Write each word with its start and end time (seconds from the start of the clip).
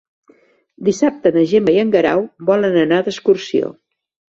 Dissabte 0.87 1.33
na 1.37 1.45
Gemma 1.53 1.77
i 1.77 1.79
en 1.85 1.95
Guerau 1.99 2.27
volen 2.51 2.83
anar 2.89 3.03
d'excursió. 3.07 3.77